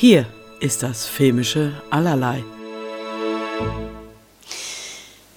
[0.00, 0.24] Hier
[0.60, 2.42] ist das filmische Allerlei.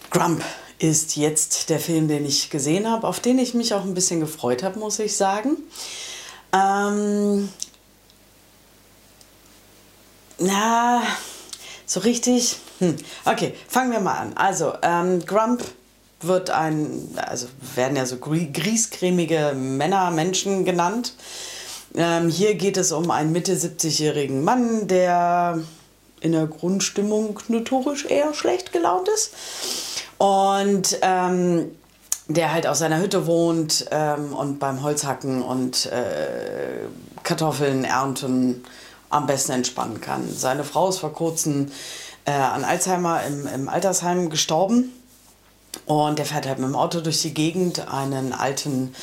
[0.09, 0.41] Grump
[0.80, 4.21] ist jetzt der Film, den ich gesehen habe, auf den ich mich auch ein bisschen
[4.21, 5.58] gefreut habe, muss ich sagen.
[6.53, 7.49] Ähm,
[10.39, 11.03] na,
[11.86, 12.55] so richtig.
[12.80, 12.95] Hm.
[13.25, 14.31] Okay, fangen wir mal an.
[14.36, 15.61] Also, ähm, Grump
[16.22, 21.16] wird ein, also werden ja so griescremige Männer, Menschen genannt.
[21.95, 25.59] Ähm, hier geht es um einen Mitte 70-jährigen Mann, der
[26.21, 29.33] in der Grundstimmung notorisch eher schlecht gelaunt ist.
[30.17, 31.71] Und ähm,
[32.27, 36.85] der halt aus seiner Hütte wohnt ähm, und beim Holzhacken und äh,
[37.23, 38.63] Kartoffeln ernten
[39.09, 40.28] am besten entspannen kann.
[40.33, 41.72] Seine Frau ist vor kurzem
[42.25, 44.91] äh, an Alzheimer im, im Altersheim gestorben
[45.85, 48.95] und der fährt halt mit dem Auto durch die Gegend, einen alten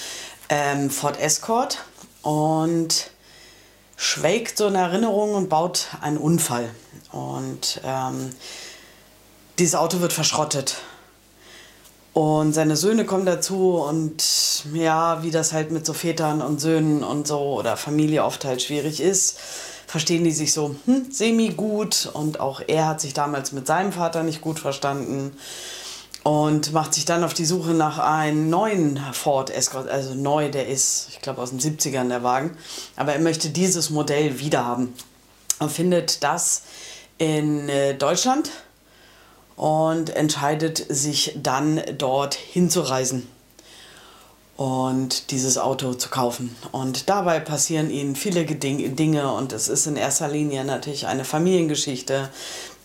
[0.48, 1.84] ähm, Ford Escort
[2.22, 3.10] und
[3.96, 6.70] schwelgt so in Erinnerung und baut einen Unfall.
[7.12, 8.30] Und ähm,
[9.58, 10.76] dieses Auto wird verschrottet.
[12.12, 17.04] Und seine Söhne kommen dazu und ja, wie das halt mit so Vätern und Söhnen
[17.04, 19.38] und so oder Familie oft halt schwierig ist,
[19.86, 24.24] verstehen die sich so hm, semi-gut und auch er hat sich damals mit seinem Vater
[24.24, 25.36] nicht gut verstanden
[26.22, 30.68] und macht sich dann auf die Suche nach einem neuen Ford Escort, also neu, der
[30.68, 32.56] ist, ich glaube, aus den 70ern der Wagen,
[32.96, 34.92] aber er möchte dieses Modell wieder haben
[35.58, 36.62] und findet das
[37.18, 38.50] in äh, Deutschland
[39.56, 43.26] und entscheidet sich dann dort hinzureisen
[44.56, 46.54] und dieses Auto zu kaufen.
[46.70, 52.28] Und dabei passieren ihnen viele Dinge und es ist in erster Linie natürlich eine Familiengeschichte,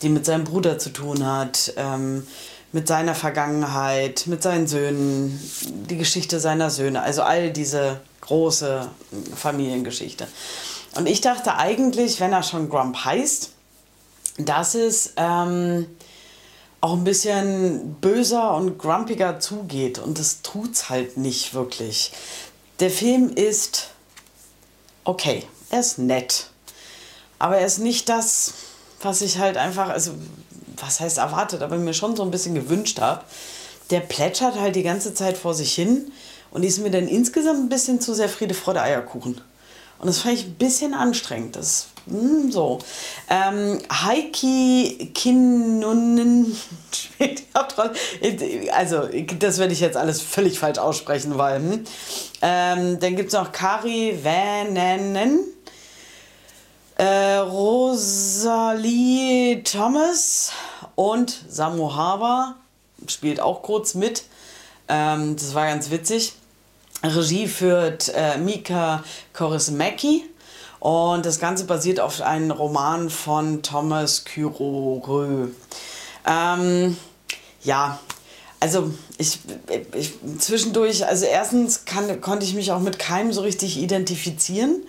[0.02, 1.74] die mit seinem Bruder zu tun hat.
[1.76, 2.26] Ähm,
[2.76, 5.40] mit seiner Vergangenheit, mit seinen Söhnen,
[5.90, 8.90] die Geschichte seiner Söhne, also all diese große
[9.34, 10.28] Familiengeschichte.
[10.98, 13.52] Und ich dachte eigentlich, wenn er schon Grump heißt,
[14.40, 15.86] dass es ähm,
[16.82, 19.98] auch ein bisschen böser und grumpiger zugeht.
[19.98, 22.12] Und das tut's halt nicht wirklich.
[22.82, 23.92] Der Film ist
[25.06, 26.50] okay, er ist nett.
[27.40, 28.54] Aber er ist nicht das,
[29.02, 30.12] was ich halt einfach, also
[30.82, 33.24] was heißt erwartet, aber mir schon so ein bisschen gewünscht habe.
[33.92, 36.12] Der plätschert halt die ganze Zeit vor sich hin
[36.52, 39.42] und ist mir dann insgesamt ein bisschen zu sehr Friede, Freude, Eierkuchen.
[40.00, 41.56] Und das fand ich ein bisschen anstrengend.
[41.56, 42.80] Das mh, hm, so.
[43.30, 46.56] Ähm, Heiki Kinnunen.
[48.74, 49.10] Also,
[49.40, 51.60] das werde ich jetzt alles völlig falsch aussprechen, weil.
[51.60, 51.84] Hm.
[52.42, 55.40] Ähm, dann gibt es noch Kari Vananen
[56.98, 58.44] äh, Rosalie
[59.64, 60.52] Thomas
[60.96, 62.56] und Samu Haber
[63.08, 64.24] spielt auch kurz mit.
[64.88, 66.34] Ähm, das war ganz witzig.
[67.04, 70.24] Regie führt äh, Mika Korismäki
[70.80, 75.50] und das Ganze basiert auf einem Roman von Thomas Kyrorö.
[76.26, 76.98] Ähm,
[77.64, 78.00] ja,
[78.60, 79.40] also ich,
[79.94, 84.82] ich zwischendurch, also erstens kann, konnte ich mich auch mit keinem so richtig identifizieren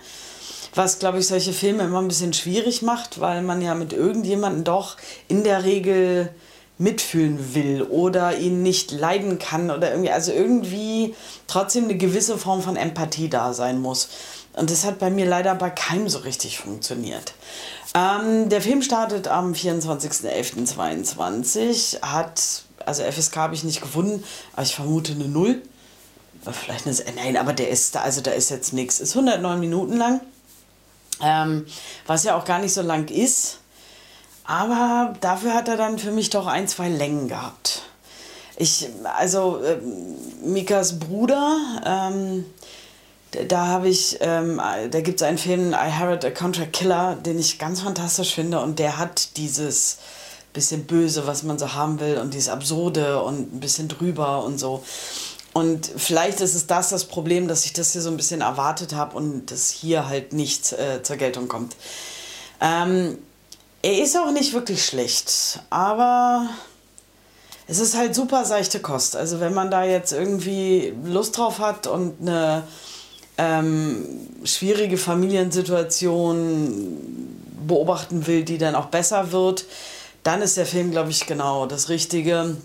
[0.77, 4.63] was, glaube ich, solche Filme immer ein bisschen schwierig macht, weil man ja mit irgendjemandem
[4.63, 6.29] doch in der Regel
[6.77, 11.15] mitfühlen will oder ihn nicht leiden kann oder irgendwie, also irgendwie
[11.47, 14.09] trotzdem eine gewisse Form von Empathie da sein muss.
[14.53, 17.33] Und das hat bei mir leider bei keinem so richtig funktioniert.
[17.95, 24.23] Ähm, der Film startet am 24.11.22, hat, also FSK habe ich nicht gefunden,
[24.53, 25.63] aber ich vermute eine Null.
[26.51, 28.99] Vielleicht eine, nein, aber der ist da, also da ist jetzt nichts.
[28.99, 30.21] Ist 109 Minuten lang.
[31.21, 31.65] Ähm,
[32.05, 33.59] was ja auch gar nicht so lang ist.
[34.43, 37.81] Aber dafür hat er dann für mich doch ein, zwei Längen gehabt.
[38.55, 39.77] Ich, also äh,
[40.43, 42.45] Mikas Bruder, ähm,
[43.49, 47.37] da habe ich, ähm, da gibt es einen Film, I Heard a Contract Killer, den
[47.37, 49.97] ich ganz fantastisch finde und der hat dieses
[50.57, 54.57] bisschen Böse, was man so haben will und dieses Absurde und ein bisschen drüber und
[54.57, 54.83] so.
[55.57, 58.93] Und vielleicht ist es das das Problem, dass ich das hier so ein bisschen erwartet
[58.93, 61.75] habe und das hier halt nicht äh, zur Geltung kommt.
[62.61, 63.17] Ähm,
[63.81, 66.47] er ist auch nicht wirklich schlecht, aber
[67.65, 69.15] es ist halt super seichte Kost.
[69.15, 72.61] Also wenn man da jetzt irgendwie Lust drauf hat und eine
[73.39, 74.05] ähm,
[74.43, 77.33] schwierige Familiensituation
[77.65, 79.65] beobachten will, die dann auch besser wird,
[80.21, 82.57] dann ist der Film, glaube ich, genau das Richtige.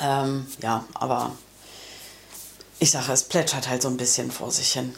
[0.00, 1.32] Ähm, ja, aber
[2.78, 4.94] ich sage, es plätschert halt so ein bisschen vor sich hin.